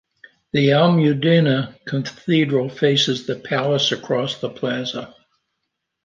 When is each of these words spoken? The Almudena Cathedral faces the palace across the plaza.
The 0.51 0.69
Almudena 0.71 1.75
Cathedral 1.85 2.69
faces 2.69 3.27
the 3.27 3.35
palace 3.35 3.91
across 3.91 4.41
the 4.41 4.49
plaza. 4.49 5.13